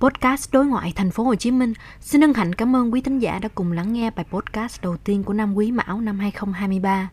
Podcast 0.00 0.52
đối 0.52 0.66
ngoại 0.66 0.92
thành 0.96 1.10
phố 1.10 1.24
Hồ 1.24 1.34
Chí 1.34 1.50
Minh 1.50 1.74
xin 2.00 2.20
ân 2.20 2.34
hạnh 2.34 2.52
cảm 2.52 2.76
ơn 2.76 2.92
quý 2.92 3.00
thính 3.00 3.18
giả 3.18 3.38
đã 3.38 3.48
cùng 3.54 3.72
lắng 3.72 3.92
nghe 3.92 4.10
bài 4.10 4.26
podcast 4.30 4.82
đầu 4.82 4.96
tiên 4.96 5.24
của 5.24 5.32
năm 5.32 5.54
Quý 5.54 5.72
Mão 5.72 6.00
năm 6.00 6.18
2023. 6.18 7.10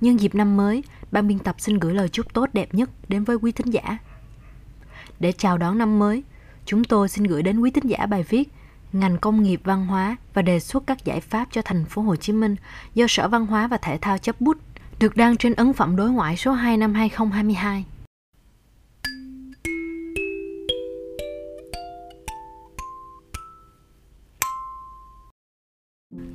Nhân 0.00 0.20
dịp 0.20 0.34
năm 0.34 0.56
mới, 0.56 0.84
ban 1.12 1.28
biên 1.28 1.38
tập 1.38 1.54
xin 1.58 1.78
gửi 1.78 1.94
lời 1.94 2.08
chúc 2.08 2.34
tốt 2.34 2.48
đẹp 2.52 2.74
nhất 2.74 2.90
đến 3.08 3.24
với 3.24 3.36
quý 3.36 3.52
thính 3.52 3.72
giả. 3.72 3.98
Để 5.20 5.32
chào 5.32 5.58
đón 5.58 5.78
năm 5.78 5.98
mới, 5.98 6.22
chúng 6.66 6.84
tôi 6.84 7.08
xin 7.08 7.24
gửi 7.24 7.42
đến 7.42 7.60
quý 7.60 7.70
thính 7.70 7.90
giả 7.90 8.06
bài 8.06 8.24
viết 8.28 8.52
ngành 8.92 9.18
công 9.18 9.42
nghiệp 9.42 9.60
văn 9.64 9.86
hóa 9.86 10.16
và 10.34 10.42
đề 10.42 10.60
xuất 10.60 10.86
các 10.86 11.04
giải 11.04 11.20
pháp 11.20 11.48
cho 11.50 11.62
thành 11.64 11.84
phố 11.84 12.02
Hồ 12.02 12.16
Chí 12.16 12.32
Minh 12.32 12.56
do 12.94 13.06
Sở 13.08 13.28
Văn 13.28 13.46
hóa 13.46 13.66
và 13.66 13.76
Thể 13.76 13.98
thao 14.00 14.18
chấp 14.18 14.40
bút 14.40 14.56
được 14.98 15.16
đăng 15.16 15.36
trên 15.36 15.54
ấn 15.54 15.72
phẩm 15.72 15.96
đối 15.96 16.10
ngoại 16.10 16.36
số 16.36 16.52
2 16.52 16.76
năm 16.76 16.94
2022. 16.94 17.84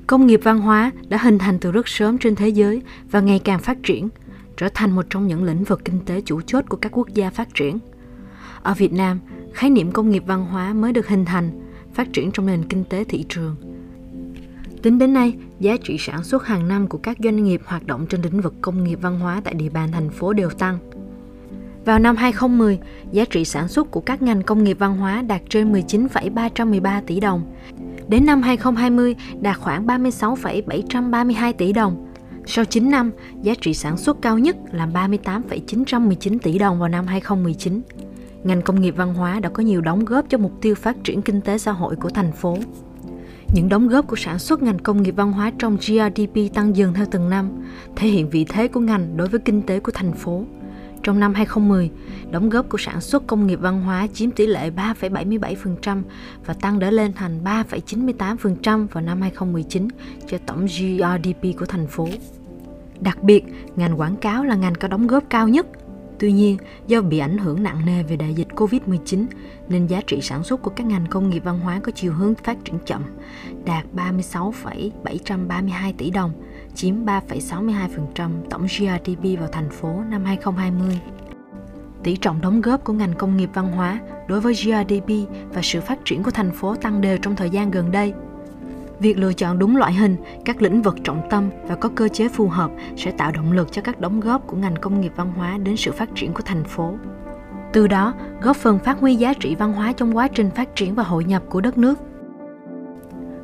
Công 0.09 0.27
nghiệp 0.27 0.39
văn 0.43 0.59
hóa 0.59 0.91
đã 1.09 1.17
hình 1.17 1.37
thành 1.37 1.59
từ 1.59 1.71
rất 1.71 1.87
sớm 1.87 2.17
trên 2.17 2.35
thế 2.35 2.49
giới 2.49 2.81
và 3.11 3.19
ngày 3.19 3.39
càng 3.39 3.59
phát 3.59 3.77
triển, 3.83 4.09
trở 4.57 4.69
thành 4.73 4.91
một 4.91 5.05
trong 5.09 5.27
những 5.27 5.43
lĩnh 5.43 5.63
vực 5.63 5.85
kinh 5.85 5.99
tế 6.05 6.21
chủ 6.25 6.41
chốt 6.41 6.65
của 6.69 6.77
các 6.77 6.97
quốc 6.97 7.07
gia 7.13 7.29
phát 7.29 7.47
triển. 7.53 7.79
Ở 8.63 8.73
Việt 8.73 8.93
Nam, 8.93 9.19
khái 9.53 9.69
niệm 9.69 9.91
công 9.91 10.09
nghiệp 10.09 10.23
văn 10.27 10.45
hóa 10.45 10.73
mới 10.73 10.93
được 10.93 11.07
hình 11.07 11.25
thành, 11.25 11.51
phát 11.93 12.13
triển 12.13 12.31
trong 12.31 12.45
nền 12.45 12.63
kinh 12.63 12.83
tế 12.83 13.03
thị 13.03 13.25
trường. 13.29 13.55
Tính 14.81 14.97
đến 14.99 15.13
nay, 15.13 15.33
giá 15.59 15.77
trị 15.83 15.97
sản 15.99 16.23
xuất 16.23 16.45
hàng 16.45 16.67
năm 16.67 16.87
của 16.87 16.97
các 16.97 17.17
doanh 17.23 17.43
nghiệp 17.43 17.61
hoạt 17.65 17.87
động 17.87 18.05
trên 18.09 18.21
lĩnh 18.21 18.41
vực 18.41 18.53
công 18.61 18.83
nghiệp 18.83 18.99
văn 19.01 19.19
hóa 19.19 19.41
tại 19.43 19.53
địa 19.53 19.69
bàn 19.69 19.91
thành 19.91 20.09
phố 20.09 20.33
đều 20.33 20.49
tăng. 20.49 20.77
Vào 21.85 21.99
năm 21.99 22.15
2010, 22.15 22.79
giá 23.11 23.25
trị 23.25 23.45
sản 23.45 23.67
xuất 23.67 23.91
của 23.91 24.01
các 24.01 24.21
ngành 24.21 24.43
công 24.43 24.63
nghiệp 24.63 24.79
văn 24.79 24.97
hóa 24.97 25.21
đạt 25.21 25.41
trên 25.49 25.71
19,313 25.71 27.01
tỷ 27.07 27.19
đồng, 27.19 27.43
Đến 28.09 28.25
năm 28.25 28.41
2020 28.41 29.15
đạt 29.41 29.57
khoảng 29.57 29.85
36,732 29.85 31.53
tỷ 31.53 31.73
đồng. 31.73 32.05
Sau 32.45 32.65
9 32.65 32.89
năm, 32.89 33.11
giá 33.41 33.53
trị 33.61 33.73
sản 33.73 33.97
xuất 33.97 34.21
cao 34.21 34.39
nhất 34.39 34.55
là 34.71 34.85
38,919 34.85 36.39
tỷ 36.39 36.59
đồng 36.59 36.79
vào 36.79 36.89
năm 36.89 37.07
2019. 37.07 37.81
Ngành 38.43 38.61
công 38.61 38.81
nghiệp 38.81 38.93
văn 38.97 39.13
hóa 39.13 39.39
đã 39.39 39.49
có 39.49 39.63
nhiều 39.63 39.81
đóng 39.81 40.05
góp 40.05 40.25
cho 40.29 40.37
mục 40.37 40.51
tiêu 40.61 40.75
phát 40.75 40.97
triển 41.03 41.21
kinh 41.21 41.41
tế 41.41 41.57
xã 41.57 41.71
hội 41.71 41.95
của 41.95 42.09
thành 42.09 42.31
phố. 42.31 42.57
Những 43.53 43.69
đóng 43.69 43.87
góp 43.87 44.07
của 44.07 44.15
sản 44.15 44.39
xuất 44.39 44.63
ngành 44.63 44.79
công 44.79 45.03
nghiệp 45.03 45.13
văn 45.17 45.31
hóa 45.31 45.51
trong 45.59 45.77
GRDP 45.77 46.53
tăng 46.53 46.75
dần 46.75 46.93
theo 46.93 47.05
từng 47.11 47.29
năm, 47.29 47.49
thể 47.95 48.07
hiện 48.07 48.29
vị 48.29 48.45
thế 48.49 48.67
của 48.67 48.79
ngành 48.79 49.17
đối 49.17 49.27
với 49.27 49.39
kinh 49.39 49.61
tế 49.61 49.79
của 49.79 49.91
thành 49.91 50.13
phố. 50.13 50.43
Trong 51.03 51.19
năm 51.19 51.33
2010, 51.33 51.89
đóng 52.31 52.49
góp 52.49 52.69
của 52.69 52.77
sản 52.77 53.01
xuất 53.01 53.27
công 53.27 53.47
nghiệp 53.47 53.59
văn 53.61 53.81
hóa 53.81 54.07
chiếm 54.13 54.31
tỷ 54.31 54.47
lệ 54.47 54.69
3,77% 54.69 56.01
và 56.45 56.53
tăng 56.53 56.79
đã 56.79 56.91
lên 56.91 57.13
thành 57.13 57.43
3,98% 57.43 58.87
vào 58.87 59.03
năm 59.03 59.21
2019 59.21 59.87
cho 60.27 60.37
tổng 60.45 60.65
GRDP 60.65 61.59
của 61.59 61.65
thành 61.65 61.87
phố. 61.87 62.07
Đặc 62.99 63.23
biệt, 63.23 63.43
ngành 63.75 63.99
quảng 63.99 64.15
cáo 64.15 64.43
là 64.43 64.55
ngành 64.55 64.75
có 64.75 64.87
đóng 64.87 65.07
góp 65.07 65.23
cao 65.29 65.47
nhất. 65.47 65.67
Tuy 66.19 66.31
nhiên, 66.31 66.57
do 66.87 67.01
bị 67.01 67.19
ảnh 67.19 67.37
hưởng 67.37 67.63
nặng 67.63 67.85
nề 67.85 68.03
về 68.03 68.15
đại 68.15 68.33
dịch 68.33 68.47
Covid-19 68.55 69.25
nên 69.69 69.87
giá 69.87 70.01
trị 70.07 70.21
sản 70.21 70.43
xuất 70.43 70.61
của 70.61 70.71
các 70.71 70.87
ngành 70.87 71.05
công 71.09 71.29
nghiệp 71.29 71.43
văn 71.43 71.59
hóa 71.59 71.79
có 71.83 71.91
chiều 71.91 72.13
hướng 72.13 72.35
phát 72.35 72.57
triển 72.65 72.75
chậm, 72.85 73.03
đạt 73.65 73.85
36,732 73.93 75.93
tỷ 75.93 76.11
đồng– 76.11 76.31
chiếm 76.75 77.05
3,62% 77.05 78.29
tổng 78.49 78.61
GRDP 78.61 79.39
vào 79.39 79.49
thành 79.51 79.69
phố 79.69 80.03
năm 80.09 80.25
2020. 80.25 80.99
Tỷ 82.03 82.15
trọng 82.15 82.41
đóng 82.41 82.61
góp 82.61 82.83
của 82.83 82.93
ngành 82.93 83.13
công 83.13 83.37
nghiệp 83.37 83.49
văn 83.53 83.71
hóa 83.71 83.99
đối 84.27 84.41
với 84.41 84.53
GRDP 84.53 85.09
và 85.53 85.61
sự 85.61 85.81
phát 85.81 85.99
triển 86.05 86.23
của 86.23 86.31
thành 86.31 86.51
phố 86.51 86.75
tăng 86.75 87.01
đều 87.01 87.17
trong 87.17 87.35
thời 87.35 87.49
gian 87.49 87.71
gần 87.71 87.91
đây. 87.91 88.13
Việc 88.99 89.17
lựa 89.17 89.33
chọn 89.33 89.59
đúng 89.59 89.77
loại 89.77 89.93
hình, 89.93 90.15
các 90.45 90.61
lĩnh 90.61 90.81
vực 90.81 90.95
trọng 91.03 91.21
tâm 91.29 91.49
và 91.67 91.75
có 91.75 91.89
cơ 91.95 92.07
chế 92.07 92.29
phù 92.29 92.47
hợp 92.47 92.71
sẽ 92.97 93.11
tạo 93.11 93.31
động 93.31 93.51
lực 93.51 93.71
cho 93.71 93.81
các 93.81 93.99
đóng 93.99 94.19
góp 94.19 94.47
của 94.47 94.57
ngành 94.57 94.75
công 94.75 95.01
nghiệp 95.01 95.11
văn 95.15 95.31
hóa 95.35 95.57
đến 95.57 95.77
sự 95.77 95.91
phát 95.91 96.09
triển 96.15 96.33
của 96.33 96.43
thành 96.45 96.63
phố. 96.63 96.97
Từ 97.73 97.87
đó, 97.87 98.13
góp 98.41 98.55
phần 98.55 98.79
phát 98.79 98.99
huy 98.99 99.15
giá 99.15 99.33
trị 99.33 99.55
văn 99.55 99.73
hóa 99.73 99.91
trong 99.91 100.17
quá 100.17 100.27
trình 100.27 100.49
phát 100.49 100.75
triển 100.75 100.95
và 100.95 101.03
hội 101.03 101.23
nhập 101.23 101.43
của 101.49 101.61
đất 101.61 101.77
nước. 101.77 101.99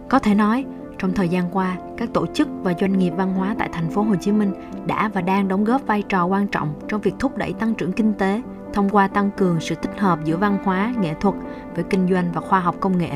Có 0.09 0.19
thể 0.19 0.35
nói, 0.35 0.65
trong 1.05 1.13
thời 1.13 1.29
gian 1.29 1.49
qua, 1.51 1.77
các 1.97 2.09
tổ 2.13 2.25
chức 2.33 2.47
và 2.63 2.73
doanh 2.79 2.97
nghiệp 2.97 3.13
văn 3.17 3.33
hóa 3.33 3.55
tại 3.59 3.69
thành 3.73 3.89
phố 3.89 4.01
Hồ 4.01 4.15
Chí 4.15 4.31
Minh 4.31 4.53
đã 4.85 5.09
và 5.13 5.21
đang 5.21 5.47
đóng 5.47 5.63
góp 5.63 5.87
vai 5.87 6.01
trò 6.01 6.25
quan 6.25 6.47
trọng 6.47 6.73
trong 6.87 7.01
việc 7.01 7.13
thúc 7.19 7.37
đẩy 7.37 7.53
tăng 7.53 7.73
trưởng 7.73 7.91
kinh 7.91 8.13
tế 8.13 8.41
thông 8.73 8.89
qua 8.89 9.07
tăng 9.07 9.31
cường 9.37 9.59
sự 9.59 9.75
tích 9.75 9.99
hợp 9.99 10.19
giữa 10.23 10.37
văn 10.37 10.57
hóa, 10.63 10.93
nghệ 10.99 11.13
thuật 11.19 11.35
với 11.75 11.83
kinh 11.83 12.07
doanh 12.09 12.31
và 12.33 12.41
khoa 12.41 12.59
học 12.59 12.75
công 12.79 12.97
nghệ. 12.97 13.11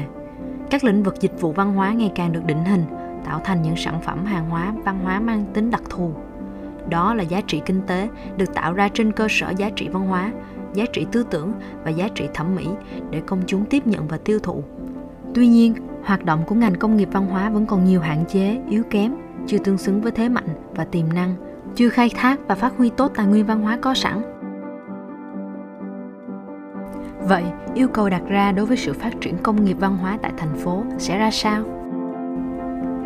Các 0.70 0.84
lĩnh 0.84 1.04
vực 1.04 1.16
dịch 1.20 1.42
vụ 1.42 1.52
văn 1.52 1.74
hóa 1.74 1.94
ngày 1.94 2.12
càng 2.16 2.32
được 2.32 2.46
định 2.46 2.66
hình, 2.66 2.84
tạo 3.26 3.42
thành 3.44 3.62
những 3.62 3.76
sản 3.76 4.02
phẩm 4.02 4.26
hàng 4.26 4.50
hóa 4.50 4.74
văn 4.86 5.00
hóa 5.04 5.20
mang 5.20 5.46
tính 5.54 5.72
đặc 5.72 5.84
thù. 5.90 6.14
Đó 6.90 7.14
là 7.14 7.24
giá 7.24 7.42
trị 7.48 7.62
kinh 7.66 7.82
tế 7.88 8.10
được 8.38 8.54
tạo 8.54 8.74
ra 8.74 8.90
trên 8.94 9.12
cơ 9.12 9.28
sở 9.30 9.54
giá 9.58 9.70
trị 9.76 9.90
văn 9.90 10.08
hóa, 10.08 10.32
giá 10.74 10.86
trị 10.94 11.06
tư 11.12 11.26
tưởng 11.32 11.54
và 11.84 11.92
giá 11.92 12.08
trị 12.16 12.28
thẩm 12.34 12.56
mỹ 12.56 12.68
để 13.10 13.22
công 13.26 13.42
chúng 13.48 13.66
tiếp 13.66 13.88
nhận 13.88 14.08
và 14.08 14.18
tiêu 14.18 14.40
thụ. 14.40 14.64
Tuy 15.34 15.48
nhiên, 15.48 15.74
hoạt 16.04 16.26
động 16.26 16.44
của 16.48 16.56
ngành 16.56 16.76
công 16.76 16.98
nghiệp 16.98 17.10
văn 17.12 17.26
hóa 17.26 17.50
vẫn 17.50 17.66
còn 17.66 17.86
nhiều 17.86 18.02
hạn 18.02 18.26
chế, 18.28 18.62
yếu 18.70 18.84
kém, 18.90 19.14
chưa 19.48 19.58
tương 19.58 19.78
xứng 19.78 20.02
với 20.02 20.12
thế 20.12 20.30
mạnh 20.30 20.48
và 20.76 20.86
tiềm 20.86 21.14
năng, 21.14 21.36
chưa 21.76 21.90
khai 21.90 22.10
thác 22.16 22.40
và 22.48 22.56
phát 22.56 22.74
huy 22.78 22.90
tốt 22.90 23.12
tài 23.16 23.26
nguyên 23.26 23.46
văn 23.46 23.62
hóa 23.62 23.78
có 23.82 23.94
sẵn. 23.94 24.22
Vậy, 27.20 27.44
yêu 27.74 27.88
cầu 27.88 28.10
đặt 28.10 28.22
ra 28.28 28.52
đối 28.52 28.66
với 28.66 28.78
sự 28.78 28.94
phát 28.94 29.22
triển 29.22 29.38
công 29.44 29.66
nghiệp 29.66 29.78
văn 29.80 29.98
hóa 29.98 30.18
tại 30.22 30.32
thành 30.38 30.56
phố 30.56 30.84
sẽ 30.98 31.18
ra 31.18 31.32
sao? 31.32 31.64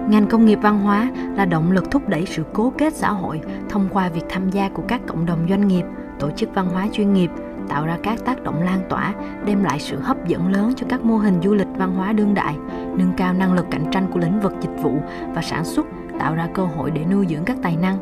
Ngành 0.10 0.28
công 0.30 0.46
nghiệp 0.46 0.60
văn 0.62 0.80
hóa 0.80 1.12
là 1.36 1.46
động 1.46 1.72
lực 1.72 1.92
thúc 1.92 2.10
đẩy 2.10 2.26
sự 2.26 2.44
cố 2.54 2.74
kết 2.78 2.94
xã 2.94 3.10
hội 3.10 3.42
thông 3.70 3.88
qua 3.92 4.10
việc 4.10 4.24
tham 4.30 4.50
gia 4.50 4.70
của 4.70 4.84
các 4.88 5.02
cộng 5.08 5.26
đồng 5.26 5.46
doanh 5.50 5.68
nghiệp, 5.68 5.84
tổ 6.20 6.32
chức 6.32 6.56
văn 6.56 6.70
hóa 6.70 6.88
chuyên 6.92 7.14
nghiệp, 7.14 7.30
tạo 7.70 7.86
ra 7.86 7.98
các 8.04 8.26
tác 8.26 8.44
động 8.44 8.62
lan 8.62 8.80
tỏa, 8.90 9.14
đem 9.46 9.64
lại 9.64 9.80
sự 9.80 10.00
hấp 10.00 10.28
dẫn 10.28 10.52
lớn 10.52 10.74
cho 10.76 10.86
các 10.90 11.06
mô 11.06 11.18
hình 11.18 11.42
du 11.44 11.54
lịch 11.54 11.68
văn 11.78 11.96
hóa 11.96 12.14
đương 12.14 12.34
đại, 12.34 12.56
nâng 12.98 13.14
cao 13.18 13.34
năng 13.34 13.54
lực 13.54 13.66
cạnh 13.72 13.86
tranh 13.92 14.08
của 14.12 14.20
lĩnh 14.20 14.40
vực 14.40 14.54
dịch 14.62 14.84
vụ 14.84 15.02
và 15.36 15.42
sản 15.42 15.66
xuất, 15.66 15.86
tạo 16.20 16.36
ra 16.36 16.48
cơ 16.54 16.66
hội 16.66 16.92
để 16.92 17.06
nuôi 17.12 17.26
dưỡng 17.30 17.44
các 17.46 17.58
tài 17.62 17.78
năng. 17.78 17.98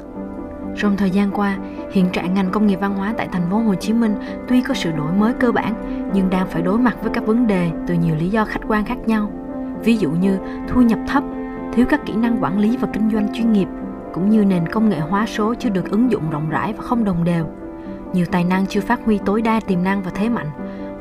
Trong 0.76 0.98
thời 0.98 1.10
gian 1.10 1.32
qua, 1.32 1.58
hiện 1.92 2.10
trạng 2.14 2.34
ngành 2.34 2.52
công 2.52 2.68
nghiệp 2.68 2.80
văn 2.82 2.96
hóa 2.96 3.14
tại 3.18 3.28
thành 3.32 3.50
phố 3.50 3.58
Hồ 3.58 3.76
Chí 3.76 3.94
Minh 3.94 4.16
tuy 4.48 4.62
có 4.62 4.74
sự 4.74 4.92
đổi 4.92 5.12
mới 5.14 5.34
cơ 5.34 5.52
bản 5.52 5.74
nhưng 6.14 6.30
đang 6.30 6.48
phải 6.48 6.62
đối 6.62 6.78
mặt 6.78 6.98
với 7.02 7.12
các 7.14 7.26
vấn 7.26 7.48
đề 7.48 7.72
từ 7.88 7.94
nhiều 7.94 8.16
lý 8.16 8.30
do 8.30 8.46
khách 8.46 8.62
quan 8.68 8.86
khác 8.86 8.98
nhau. 9.06 9.32
Ví 9.84 9.98
dụ 9.98 10.12
như 10.12 10.38
thu 10.68 10.82
nhập 10.82 11.00
thấp, 11.08 11.24
thiếu 11.74 11.86
các 11.90 12.06
kỹ 12.06 12.14
năng 12.14 12.44
quản 12.44 12.60
lý 12.60 12.78
và 12.78 12.88
kinh 12.94 13.10
doanh 13.12 13.34
chuyên 13.34 13.52
nghiệp, 13.52 13.68
cũng 14.14 14.30
như 14.30 14.46
nền 14.46 14.68
công 14.68 14.90
nghệ 14.90 15.00
hóa 15.00 15.26
số 15.26 15.54
chưa 15.60 15.70
được 15.70 15.92
ứng 15.92 16.12
dụng 16.12 16.30
rộng 16.30 16.50
rãi 16.50 16.74
và 16.74 16.84
không 16.84 17.04
đồng 17.04 17.24
đều. 17.24 17.46
Nhiều 18.14 18.26
tài 18.32 18.44
năng 18.44 18.66
chưa 18.66 18.82
phát 18.82 19.00
huy 19.06 19.20
tối 19.26 19.42
đa 19.42 19.60
tiềm 19.60 19.84
năng 19.84 20.02
và 20.02 20.12
thế 20.16 20.30
mạnh, 20.30 20.48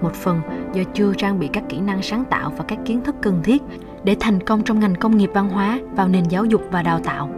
một 0.03 0.15
phần 0.15 0.41
do 0.72 0.82
chưa 0.94 1.15
trang 1.15 1.38
bị 1.38 1.48
các 1.48 1.65
kỹ 1.69 1.81
năng 1.81 2.03
sáng 2.03 2.25
tạo 2.25 2.53
và 2.56 2.65
các 2.69 2.78
kiến 2.84 3.00
thức 3.04 3.16
cần 3.22 3.41
thiết 3.43 3.62
để 4.04 4.16
thành 4.21 4.41
công 4.41 4.62
trong 4.62 4.81
ngành 4.81 4.94
công 4.94 5.16
nghiệp 5.16 5.31
văn 5.34 5.49
hóa 5.49 5.78
vào 5.97 6.09
nền 6.09 6.25
giáo 6.25 6.44
dục 6.44 6.62
và 6.70 6.82
đào 6.82 7.00
tạo. 7.00 7.28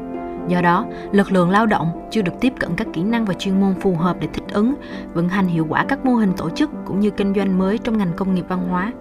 Do 0.48 0.60
đó, 0.60 0.86
lực 1.12 1.32
lượng 1.32 1.50
lao 1.50 1.66
động 1.66 2.08
chưa 2.10 2.22
được 2.22 2.32
tiếp 2.40 2.52
cận 2.58 2.70
các 2.76 2.86
kỹ 2.92 3.02
năng 3.02 3.24
và 3.24 3.34
chuyên 3.34 3.60
môn 3.60 3.74
phù 3.80 3.96
hợp 3.96 4.16
để 4.20 4.28
thích 4.32 4.44
ứng, 4.52 4.74
vận 5.14 5.28
hành 5.28 5.46
hiệu 5.46 5.66
quả 5.68 5.84
các 5.88 6.04
mô 6.04 6.14
hình 6.14 6.32
tổ 6.36 6.50
chức 6.50 6.70
cũng 6.84 7.00
như 7.00 7.10
kinh 7.10 7.34
doanh 7.34 7.58
mới 7.58 7.78
trong 7.78 7.98
ngành 7.98 8.12
công 8.16 8.34
nghiệp 8.34 8.44
văn 8.48 8.68
hóa. 8.68 8.92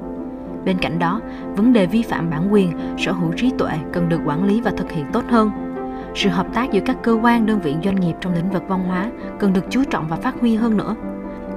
Bên 0.65 0.77
cạnh 0.77 0.99
đó, 0.99 1.21
vấn 1.55 1.73
đề 1.73 1.85
vi 1.85 2.01
phạm 2.01 2.29
bản 2.29 2.53
quyền, 2.53 2.71
sở 2.97 3.11
hữu 3.11 3.31
trí 3.35 3.51
tuệ 3.57 3.71
cần 3.93 4.09
được 4.09 4.19
quản 4.25 4.43
lý 4.43 4.61
và 4.61 4.71
thực 4.77 4.91
hiện 4.91 5.05
tốt 5.13 5.23
hơn. 5.29 5.70
Sự 6.16 6.29
hợp 6.29 6.47
tác 6.53 6.72
giữa 6.72 6.81
các 6.85 6.97
cơ 7.03 7.19
quan, 7.23 7.45
đơn 7.45 7.59
vị 7.59 7.75
doanh 7.83 7.95
nghiệp 7.95 8.13
trong 8.22 8.33
lĩnh 8.33 8.49
vực 8.49 8.63
văn 8.67 8.83
hóa 8.83 9.11
cần 9.39 9.53
được 9.53 9.66
chú 9.69 9.83
trọng 9.83 10.07
và 10.07 10.16
phát 10.16 10.39
huy 10.39 10.55
hơn 10.55 10.77
nữa. 10.77 10.95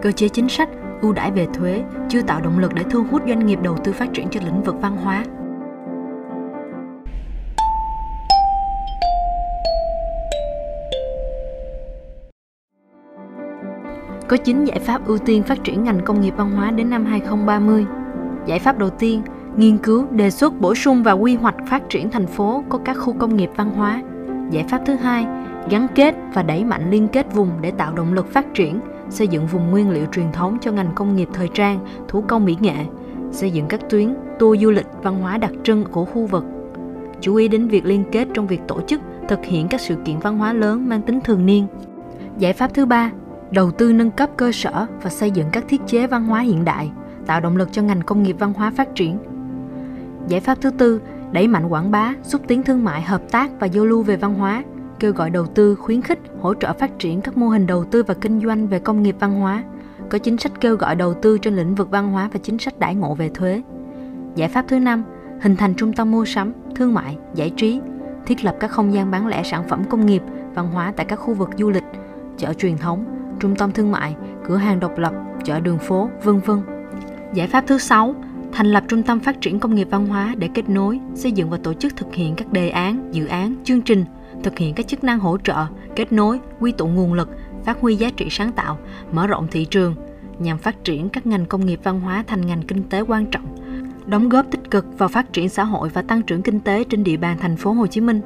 Cơ 0.03 0.13
chế 0.13 0.29
chính 0.29 0.49
sách 0.49 0.69
ưu 1.01 1.13
đãi 1.13 1.31
về 1.31 1.47
thuế 1.55 1.83
chưa 2.09 2.23
tạo 2.23 2.41
động 2.41 2.59
lực 2.59 2.75
để 2.75 2.83
thu 2.91 3.05
hút 3.11 3.23
doanh 3.29 3.47
nghiệp 3.47 3.59
đầu 3.63 3.77
tư 3.85 3.93
phát 3.93 4.13
triển 4.13 4.29
cho 4.31 4.41
lĩnh 4.45 4.63
vực 4.63 4.75
văn 4.81 4.97
hóa. 4.97 5.25
Có 14.29 14.37
9 14.37 14.65
giải 14.65 14.79
pháp 14.79 15.07
ưu 15.07 15.19
tiên 15.19 15.43
phát 15.43 15.65
triển 15.65 15.85
ngành 15.85 16.01
công 16.05 16.21
nghiệp 16.21 16.35
văn 16.37 16.51
hóa 16.51 16.71
đến 16.71 16.91
năm 16.91 17.05
2030. 17.05 17.87
Giải 18.47 18.59
pháp 18.59 18.79
đầu 18.79 18.91
tiên, 18.91 19.23
nghiên 19.57 19.79
cứu, 19.79 20.07
đề 20.11 20.31
xuất 20.31 20.61
bổ 20.61 20.75
sung 20.75 21.03
và 21.03 21.13
quy 21.13 21.37
hoạch 21.37 21.57
phát 21.67 21.83
triển 21.89 22.11
thành 22.11 22.27
phố 22.27 22.65
có 22.69 22.79
các 22.85 22.95
khu 22.95 23.13
công 23.19 23.37
nghiệp 23.37 23.51
văn 23.57 23.71
hóa. 23.71 24.03
Giải 24.55 24.65
pháp 24.69 24.83
thứ 24.87 24.95
hai, 24.95 25.27
gắn 25.71 25.87
kết 25.95 26.15
và 26.35 26.43
đẩy 26.43 26.65
mạnh 26.65 26.91
liên 26.91 27.09
kết 27.09 27.35
vùng 27.35 27.51
để 27.61 27.71
tạo 27.71 27.93
động 27.95 28.13
lực 28.13 28.33
phát 28.33 28.47
triển, 28.55 28.81
xây 29.11 29.29
dựng 29.29 29.47
vùng 29.47 29.71
nguyên 29.71 29.91
liệu 29.91 30.07
truyền 30.13 30.33
thống 30.33 30.59
cho 30.61 30.73
ngành 30.73 30.91
công 30.95 31.17
nghiệp 31.17 31.29
thời 31.33 31.49
trang, 31.55 31.79
thủ 32.09 32.25
công 32.29 32.45
mỹ 32.45 32.57
nghệ, 32.61 32.77
xây 33.33 33.51
dựng 33.51 33.67
các 33.69 33.81
tuyến 33.91 34.15
tour 34.39 34.63
du 34.63 34.71
lịch 34.71 34.87
văn 35.03 35.21
hóa 35.21 35.39
đặc 35.39 35.53
trưng 35.63 35.85
của 35.85 36.05
khu 36.05 36.27
vực. 36.27 36.45
Chú 37.21 37.35
ý 37.35 37.49
đến 37.49 37.69
việc 37.69 37.85
liên 37.85 38.05
kết 38.13 38.29
trong 38.35 38.47
việc 38.47 38.61
tổ 38.69 38.81
chức, 38.81 39.01
thực 39.29 39.45
hiện 39.45 39.69
các 39.69 39.81
sự 39.81 39.97
kiện 40.05 40.19
văn 40.19 40.39
hóa 40.39 40.53
lớn 40.53 40.89
mang 40.89 41.03
tính 41.03 41.21
thường 41.21 41.47
niên. 41.47 41.67
Giải 42.39 42.53
pháp 42.53 42.75
thứ 42.75 42.87
ba, 42.87 43.11
đầu 43.51 43.71
tư 43.71 43.93
nâng 43.93 44.11
cấp 44.11 44.31
cơ 44.37 44.53
sở 44.53 44.87
và 45.03 45.11
xây 45.11 45.31
dựng 45.31 45.47
các 45.53 45.65
thiết 45.69 45.81
chế 45.87 46.07
văn 46.07 46.27
hóa 46.27 46.41
hiện 46.41 46.65
đại, 46.65 46.91
tạo 47.27 47.41
động 47.41 47.57
lực 47.57 47.69
cho 47.73 47.83
ngành 47.83 48.03
công 48.03 48.23
nghiệp 48.23 48.37
văn 48.39 48.53
hóa 48.53 48.73
phát 48.77 48.95
triển. 48.95 49.19
Giải 50.29 50.41
pháp 50.41 50.59
thứ 50.61 50.71
tư, 50.71 51.01
đẩy 51.35 51.49
mạnh 51.49 51.69
quảng 51.69 51.91
bá, 51.91 52.15
xúc 52.23 52.43
tiến 52.49 52.63
thương 52.63 52.85
mại, 52.85 53.03
hợp 53.03 53.23
tác 53.31 53.51
và 53.61 53.67
giao 53.67 53.85
lưu 53.85 54.03
về 54.03 54.17
văn 54.17 54.35
hóa, 54.35 54.65
kêu 55.01 55.13
gọi 55.13 55.31
đầu 55.31 55.47
tư, 55.47 55.75
khuyến 55.75 56.03
khích, 56.03 56.19
hỗ 56.41 56.55
trợ 56.55 56.73
phát 56.73 56.99
triển 56.99 57.21
các 57.21 57.37
mô 57.37 57.49
hình 57.49 57.67
đầu 57.67 57.85
tư 57.85 58.03
và 58.03 58.15
kinh 58.15 58.41
doanh 58.41 58.69
về 58.69 58.79
công 58.79 59.03
nghiệp 59.03 59.17
văn 59.21 59.41
hóa, 59.41 59.65
có 60.11 60.19
chính 60.19 60.39
sách 60.39 60.53
kêu 60.61 60.77
gọi 60.77 60.97
đầu 60.97 61.15
tư 61.15 61.39
trên 61.39 61.57
lĩnh 61.57 61.75
vực 61.75 61.91
văn 61.91 62.13
hóa 62.13 62.31
và 62.33 62.41
chính 62.43 62.59
sách 62.59 62.79
đãi 62.79 62.95
ngộ 62.95 63.15
về 63.15 63.29
thuế. 63.29 63.63
Giải 64.35 64.49
pháp 64.49 64.65
thứ 64.69 64.79
năm, 64.79 65.05
hình 65.41 65.57
thành 65.57 65.75
trung 65.75 65.93
tâm 65.93 66.11
mua 66.11 66.25
sắm, 66.25 66.53
thương 66.77 66.95
mại, 66.95 67.19
giải 67.35 67.51
trí, 67.51 67.81
thiết 68.27 68.45
lập 68.45 68.57
các 68.61 68.71
không 68.71 68.95
gian 68.95 69.11
bán 69.11 69.27
lẻ 69.27 69.43
sản 69.43 69.69
phẩm 69.69 69.85
công 69.89 70.07
nghiệp, 70.07 70.23
văn 70.55 70.71
hóa 70.71 70.93
tại 70.97 71.07
các 71.07 71.17
khu 71.17 71.35
vực 71.35 71.51
du 71.59 71.71
lịch, 71.71 71.85
chợ 72.37 72.53
truyền 72.53 72.79
thống, 72.79 73.05
trung 73.41 73.57
tâm 73.57 73.73
thương 73.73 73.93
mại, 73.93 74.17
cửa 74.47 74.57
hàng 74.57 74.81
độc 74.81 74.99
lập, 74.99 75.13
chợ 75.45 75.61
đường 75.61 75.79
phố, 75.79 76.11
vân 76.23 76.41
vân. 76.41 76.61
Giải 77.35 77.47
pháp 77.47 77.65
thứ 77.67 77.79
sáu, 77.79 78.15
thành 78.55 78.67
lập 78.67 78.85
trung 78.89 79.03
tâm 79.03 79.21
phát 79.21 79.41
triển 79.41 79.61
công 79.61 79.75
nghiệp 79.75 79.89
văn 79.91 80.07
hóa 80.07 80.35
để 80.39 80.49
kết 80.55 80.69
nối, 80.69 81.01
xây 81.15 81.33
dựng 81.33 81.51
và 81.51 81.59
tổ 81.63 81.75
chức 81.75 81.97
thực 81.97 82.15
hiện 82.15 82.35
các 82.35 82.53
đề 82.53 82.69
án, 82.69 83.09
dự 83.13 83.27
án, 83.27 83.55
chương 83.65 83.81
trình, 83.81 84.05
thực 84.43 84.59
hiện 84.59 84.75
các 84.75 84.89
chức 84.89 85.05
năng 85.05 85.19
hỗ 85.19 85.39
trợ, 85.39 85.67
kết 85.97 86.13
nối, 86.13 86.41
quy 86.61 86.73
tụ 86.73 86.87
nguồn 86.87 87.13
lực, 87.13 87.31
phát 87.65 87.81
huy 87.81 87.97
giá 87.97 88.11
trị 88.17 88.27
sáng 88.31 88.53
tạo, 88.53 88.79
mở 89.13 89.27
rộng 89.27 89.47
thị 89.51 89.65
trường 89.65 89.95
nhằm 90.39 90.59
phát 90.59 90.85
triển 90.85 91.09
các 91.09 91.27
ngành 91.27 91.47
công 91.47 91.67
nghiệp 91.67 91.81
văn 91.83 92.01
hóa 92.01 92.25
thành 92.27 92.47
ngành 92.47 92.63
kinh 92.63 92.83
tế 92.83 93.01
quan 93.01 93.27
trọng, 93.27 93.57
đóng 94.07 94.29
góp 94.29 94.51
tích 94.51 94.71
cực 94.71 94.99
vào 94.99 95.09
phát 95.09 95.33
triển 95.33 95.49
xã 95.49 95.65
hội 95.65 95.89
và 95.89 96.03
tăng 96.03 96.23
trưởng 96.23 96.43
kinh 96.43 96.61
tế 96.61 96.85
trên 96.85 97.05
địa 97.05 97.17
bàn 97.17 97.37
thành 97.41 97.57
phố 97.57 97.73
Hồ 97.73 97.87
Chí 97.87 98.01
Minh. 98.01 98.21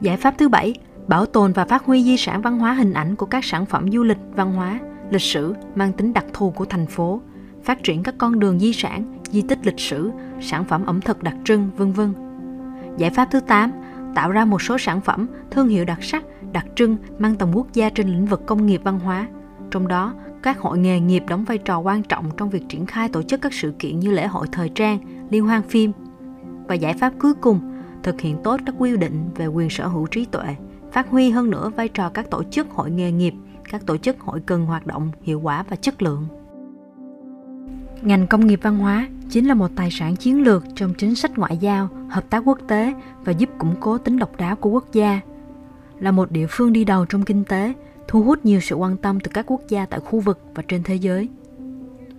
Giải 0.00 0.16
pháp 0.16 0.34
thứ 0.38 0.48
bảy, 0.48 0.74
bảo 1.06 1.26
tồn 1.26 1.52
và 1.52 1.64
phát 1.64 1.84
huy 1.84 2.02
di 2.02 2.16
sản 2.16 2.42
văn 2.42 2.58
hóa 2.58 2.72
hình 2.72 2.92
ảnh 2.92 3.16
của 3.16 3.26
các 3.26 3.44
sản 3.44 3.66
phẩm 3.66 3.90
du 3.92 4.02
lịch, 4.02 4.18
văn 4.36 4.52
hóa, 4.52 4.80
lịch 5.10 5.22
sử 5.22 5.54
mang 5.74 5.92
tính 5.92 6.12
đặc 6.12 6.24
thù 6.32 6.50
của 6.50 6.64
thành 6.64 6.86
phố, 6.86 7.20
phát 7.64 7.82
triển 7.82 8.02
các 8.02 8.14
con 8.18 8.38
đường 8.38 8.58
di 8.58 8.72
sản, 8.72 9.15
di 9.30 9.42
tích 9.42 9.66
lịch 9.66 9.80
sử, 9.80 10.10
sản 10.40 10.64
phẩm 10.64 10.86
ẩm 10.86 11.00
thực 11.00 11.22
đặc 11.22 11.34
trưng, 11.44 11.70
vân 11.76 11.92
vân. 11.92 12.14
Giải 12.98 13.10
pháp 13.10 13.28
thứ 13.30 13.40
8, 13.40 13.72
tạo 14.14 14.30
ra 14.30 14.44
một 14.44 14.62
số 14.62 14.78
sản 14.78 15.00
phẩm, 15.00 15.26
thương 15.50 15.68
hiệu 15.68 15.84
đặc 15.84 15.98
sắc, 16.02 16.24
đặc 16.52 16.66
trưng 16.74 16.96
mang 17.18 17.34
tầm 17.34 17.52
quốc 17.54 17.66
gia 17.72 17.90
trên 17.90 18.08
lĩnh 18.08 18.26
vực 18.26 18.46
công 18.46 18.66
nghiệp 18.66 18.80
văn 18.84 18.98
hóa. 18.98 19.26
Trong 19.70 19.88
đó, 19.88 20.14
các 20.42 20.58
hội 20.58 20.78
nghề 20.78 21.00
nghiệp 21.00 21.22
đóng 21.28 21.44
vai 21.44 21.58
trò 21.58 21.78
quan 21.78 22.02
trọng 22.02 22.30
trong 22.36 22.50
việc 22.50 22.62
triển 22.68 22.86
khai 22.86 23.08
tổ 23.08 23.22
chức 23.22 23.40
các 23.40 23.54
sự 23.54 23.74
kiện 23.78 24.00
như 24.00 24.10
lễ 24.10 24.26
hội 24.26 24.46
thời 24.52 24.68
trang, 24.68 24.98
liên 25.30 25.46
hoan 25.46 25.62
phim. 25.62 25.92
Và 26.68 26.74
giải 26.74 26.94
pháp 26.94 27.12
cuối 27.18 27.34
cùng, 27.34 27.60
thực 28.02 28.20
hiện 28.20 28.36
tốt 28.44 28.60
các 28.66 28.74
quy 28.78 28.96
định 28.96 29.28
về 29.34 29.46
quyền 29.46 29.70
sở 29.70 29.86
hữu 29.86 30.06
trí 30.06 30.24
tuệ, 30.24 30.56
phát 30.92 31.10
huy 31.10 31.30
hơn 31.30 31.50
nữa 31.50 31.70
vai 31.76 31.88
trò 31.88 32.08
các 32.08 32.30
tổ 32.30 32.42
chức 32.42 32.70
hội 32.70 32.90
nghề 32.90 33.12
nghiệp, 33.12 33.34
các 33.70 33.86
tổ 33.86 33.96
chức 33.96 34.20
hội 34.20 34.40
cần 34.46 34.66
hoạt 34.66 34.86
động 34.86 35.10
hiệu 35.22 35.40
quả 35.40 35.64
và 35.68 35.76
chất 35.76 36.02
lượng. 36.02 36.26
Ngành 38.02 38.26
công 38.26 38.46
nghiệp 38.46 38.60
văn 38.62 38.78
hóa 38.78 39.08
chính 39.30 39.48
là 39.48 39.54
một 39.54 39.70
tài 39.76 39.90
sản 39.90 40.16
chiến 40.16 40.42
lược 40.42 40.64
trong 40.74 40.94
chính 40.94 41.14
sách 41.14 41.38
ngoại 41.38 41.56
giao, 41.56 41.88
hợp 42.08 42.30
tác 42.30 42.42
quốc 42.44 42.58
tế 42.68 42.94
và 43.24 43.32
giúp 43.32 43.50
củng 43.58 43.74
cố 43.80 43.98
tính 43.98 44.18
độc 44.18 44.36
đáo 44.36 44.56
của 44.56 44.70
quốc 44.70 44.92
gia. 44.92 45.20
Là 46.00 46.10
một 46.10 46.30
địa 46.30 46.46
phương 46.50 46.72
đi 46.72 46.84
đầu 46.84 47.06
trong 47.06 47.22
kinh 47.22 47.44
tế, 47.44 47.72
thu 48.08 48.22
hút 48.22 48.44
nhiều 48.44 48.60
sự 48.60 48.74
quan 48.74 48.96
tâm 48.96 49.20
từ 49.20 49.30
các 49.34 49.44
quốc 49.48 49.60
gia 49.68 49.86
tại 49.86 50.00
khu 50.00 50.20
vực 50.20 50.40
và 50.54 50.62
trên 50.68 50.82
thế 50.82 50.94
giới. 50.94 51.28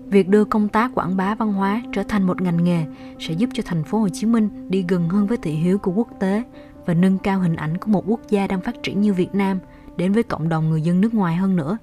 Việc 0.06 0.30
đưa 0.30 0.46
công 0.46 0.68
tác 0.68 0.92
quảng 0.96 1.18
bá 1.18 1.36
văn 1.36 1.54
hóa 1.54 1.82
trở 1.94 2.04
thành 2.04 2.24
một 2.24 2.42
ngành 2.42 2.64
nghề 2.64 2.86
sẽ 3.20 3.34
giúp 3.34 3.50
cho 3.54 3.64
thành 3.66 3.84
phố 3.84 4.00
Hồ 4.00 4.10
Chí 4.10 4.26
Minh 4.26 4.50
đi 4.70 4.86
gần 4.88 5.10
hơn 5.10 5.28
với 5.28 5.38
thị 5.38 5.52
hiếu 5.52 5.78
của 5.78 5.92
quốc 5.92 6.08
tế 6.20 6.44
và 6.86 6.94
nâng 6.94 7.18
cao 7.18 7.40
hình 7.40 7.56
ảnh 7.56 7.78
của 7.78 7.92
một 7.92 8.04
quốc 8.08 8.20
gia 8.30 8.48
đang 8.48 8.62
phát 8.62 8.76
triển 8.84 9.02
như 9.02 9.14
Việt 9.14 9.36
Nam 9.36 9.60
đến 9.98 10.12
với 10.12 10.24
cộng 10.24 10.50
đồng 10.50 10.70
người 10.70 10.82
dân 10.82 11.02
nước 11.02 11.14
ngoài 11.14 11.36
hơn 11.36 11.56
nữa. 11.56 11.78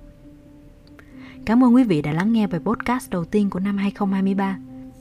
Cảm 1.47 1.65
ơn 1.65 1.75
quý 1.75 1.85
vị 1.85 2.03
đã 2.03 2.13
lắng 2.13 2.33
nghe 2.33 2.47
bài 2.47 2.61
podcast 2.65 3.11
đầu 3.11 3.25
tiên 3.25 3.51
của 3.51 3.61
năm 3.61 3.77
2023. 3.77 4.59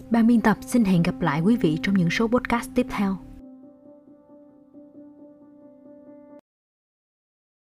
Ban 0.09 0.27
biên 0.27 0.41
tập 0.41 0.57
xin 0.61 0.85
hẹn 0.85 1.03
gặp 1.03 1.21
lại 1.21 1.41
quý 1.41 1.55
vị 1.55 1.77
trong 1.83 1.97
những 1.97 2.09
số 2.09 2.27
podcast 2.27 2.69
tiếp 2.75 2.87
theo. 2.89 3.17